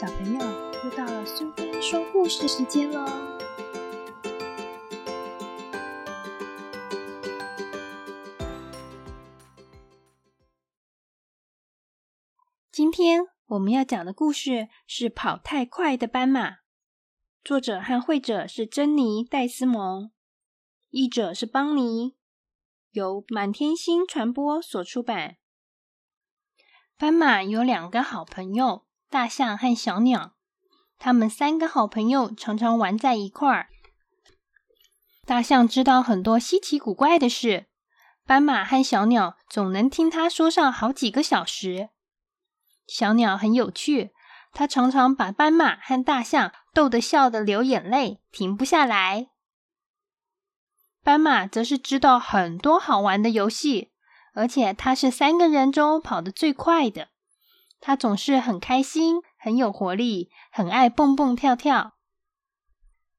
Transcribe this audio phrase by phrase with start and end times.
[0.00, 0.38] 小朋友，
[0.84, 3.04] 又到了苏菲说故事时间喽！
[12.70, 16.50] 今天我们要讲的故事是《跑太快的斑马》，
[17.42, 20.12] 作者和绘者是珍妮·戴斯蒙，
[20.90, 22.14] 译者是邦尼，
[22.92, 25.38] 由满天星传播所出版。
[26.96, 28.86] 斑马有两个好朋友。
[29.10, 30.34] 大象和小鸟，
[30.98, 33.68] 他们三个好朋友常常玩在一块儿。
[35.24, 37.66] 大象知道很多稀奇古怪的事，
[38.26, 41.88] 斑马和小鸟总能听他说上好几个小时。
[42.86, 44.10] 小鸟很有趣，
[44.52, 49.28] 它常常把斑马和大象逗得笑得流眼泪，停不下来。
[51.02, 53.90] 斑马则是知道很多好玩的游戏，
[54.34, 57.08] 而且它是三个人中跑得最快的。
[57.80, 61.94] 他总是很开心，很有活力，很爱蹦蹦跳跳。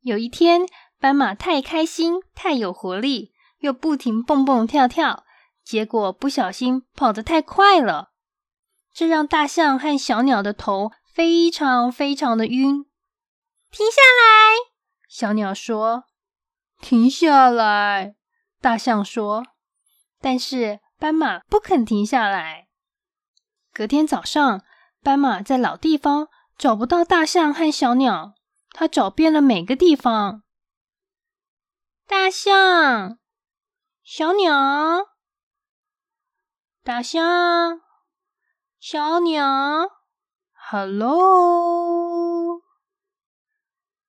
[0.00, 0.66] 有一天，
[0.98, 5.24] 斑马太开心、太有活力，又不停蹦蹦跳跳，
[5.62, 8.12] 结果不小心跑得太快了，
[8.92, 12.86] 这让大象和小鸟的头非常非常的晕。
[13.70, 14.56] 停下来！
[15.08, 16.04] 小鸟说
[16.80, 18.16] ：“停下来！”
[18.60, 19.44] 大象说
[20.20, 22.68] ：“但是斑马不肯停下来。”
[23.72, 24.62] 隔天早上，
[25.02, 28.34] 斑马在老地方找不到大象和小鸟，
[28.72, 30.42] 他找遍了每个地方。
[32.06, 33.18] 大象、
[34.02, 35.06] 小鸟、
[36.82, 37.80] 大象、
[38.80, 39.46] 小鸟
[40.70, 42.62] ，Hello！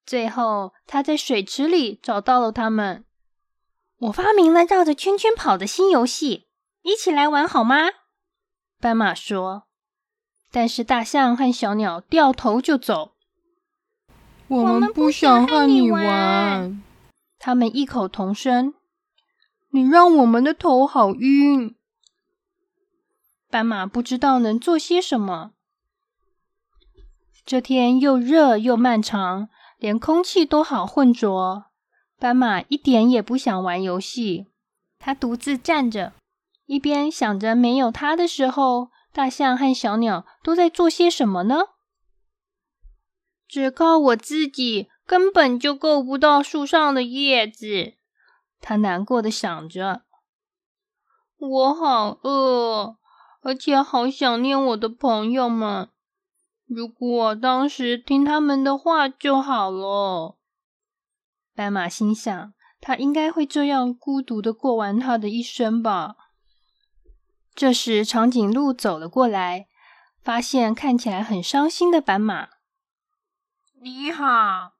[0.03, 3.05] 最后，他在水池里找到了他们。
[3.97, 6.49] 我发明了绕着圈圈跑的新游戏，
[6.81, 8.00] 一起来玩好吗？
[8.81, 9.67] 斑马说
[10.51, 13.11] ：“但是大象和小鸟掉头就走。
[14.47, 16.81] 我们不想和你玩。”
[17.37, 18.73] 他们异口同声
[19.69, 21.75] ：“你让我们的头好晕。”
[23.51, 25.51] 斑马不知道能做些什么。
[27.45, 31.65] 这天又热又漫长，连空气都好浑浊。
[32.17, 34.47] 斑马一点也不想玩游戏，
[34.97, 36.13] 它独自站着。
[36.71, 41.65] 一边想着没有它的时候，大象和小鸟都在做些什么呢？
[43.45, 47.95] 只靠我自己根本就够不到树上的叶子，
[48.61, 50.03] 他难过的想着。
[51.37, 52.95] 我好饿，
[53.41, 55.89] 而且好想念我的朋友们。
[56.65, 60.37] 如果当时听他们的话就好了。
[61.53, 66.15] 斑马心想，他应该会这样孤独的过完他的一生吧。
[67.53, 69.67] 这时，长颈鹿走了过来，
[70.23, 72.49] 发现看起来很伤心的斑马。
[73.81, 74.73] 你好，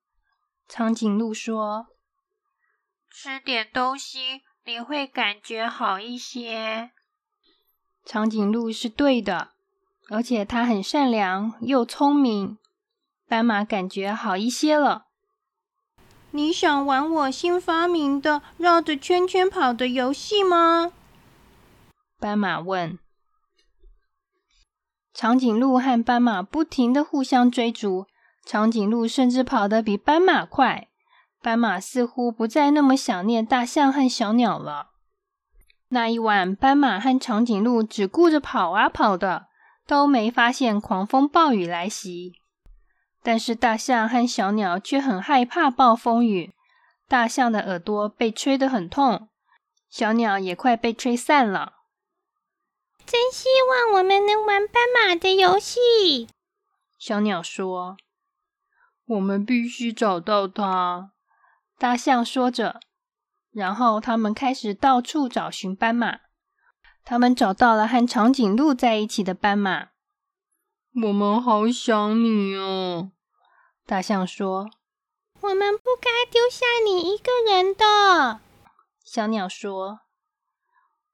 [0.67, 1.87] 长颈鹿说
[3.11, 6.91] ：“吃点东西，你会感觉好一些。”
[8.05, 9.49] 长颈鹿是对的，
[10.09, 12.57] 而且它很善良又聪明。
[13.27, 15.05] 斑马感觉好一些了。
[16.31, 20.93] 你想玩我新发明的绕着圈圈跑的游戏吗？
[22.21, 22.99] 斑马问
[25.11, 28.05] ：“长颈鹿和斑马不停的互相追逐，
[28.45, 30.89] 长颈鹿甚至跑得比斑马快。
[31.41, 34.91] 斑马似乎不再那么想念大象和小鸟了。
[35.89, 39.47] 那一晚，斑马和长颈鹿只顾着跑啊跑的，
[39.87, 42.33] 都没发现狂风暴雨来袭。
[43.23, 46.53] 但是大象和小鸟却很害怕暴风雨。
[47.07, 49.29] 大象的耳朵被吹得很痛，
[49.89, 51.77] 小鸟也快被吹散了。”
[53.11, 56.29] 真希望我们能玩斑马的游戏，
[56.97, 57.97] 小鸟说
[59.05, 61.11] ：“我们必须找到它。”
[61.77, 62.79] 大象说着，
[63.51, 66.21] 然后他们开始到处找寻斑马。
[67.03, 69.89] 他们找到了和长颈鹿在一起的斑马。
[71.03, 73.11] 我们好想你哦，
[73.85, 74.69] 大象说
[75.41, 78.39] ：“我们不该丢下你一个人的。”
[79.03, 79.99] 小鸟说。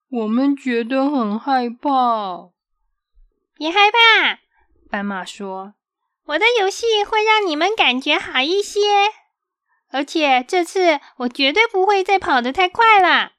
[0.09, 2.51] 我们觉得很害怕，
[3.56, 4.39] 别害怕。
[4.89, 5.74] 斑马说
[6.27, 8.80] ：“我的游戏会让你们感觉好一些，
[9.89, 13.33] 而且这次我绝对不会再跑得太快了。”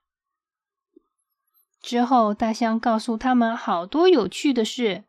[1.81, 5.05] 之后，大象告诉他们好多有趣的事，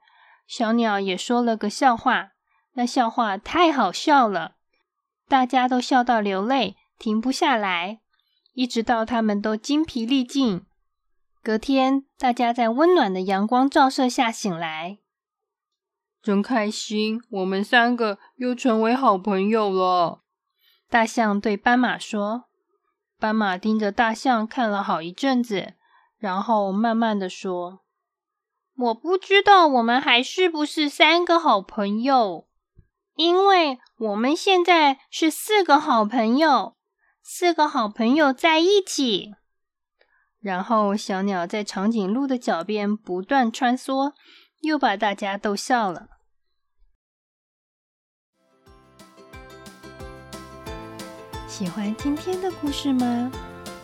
[0.47, 2.29] 小鸟也说了个笑话，
[2.75, 4.55] 那笑话太好笑了，
[5.27, 7.99] 大家都笑到流泪，停不下来，
[8.53, 10.65] 一直到他们都精疲力尽。
[11.49, 14.99] 隔天，大家在温暖的阳光照射下醒来。
[16.21, 20.21] 真开心，我们三个又成为好朋友了。
[20.91, 22.43] 大象对斑马说。
[23.17, 25.73] 斑马盯着大象看了好一阵子，
[26.19, 27.79] 然后慢慢的说
[28.77, 32.47] ：“我不知道我们还是不是三个好朋友，
[33.15, 36.75] 因为我们现在是四个好朋友，
[37.23, 39.33] 四个好朋友在一起。”
[40.41, 44.13] 然后小鸟在长颈鹿的脚边不断穿梭，
[44.61, 46.07] 又把大家逗笑了。
[51.47, 53.31] 喜欢今天的故事吗？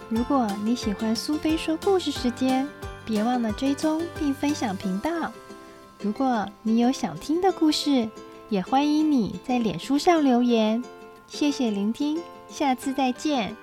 [0.07, 2.66] 如果你喜欢苏菲说故事时间，
[3.06, 5.31] 别忘了追踪并分享频道。
[6.00, 8.07] 如果你有想听的故事，
[8.50, 10.81] 也欢迎你在脸书上留言。
[11.28, 13.54] 谢谢聆听，下次再见。